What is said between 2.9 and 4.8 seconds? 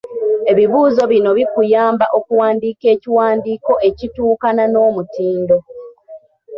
ekiwandiiko ekituukana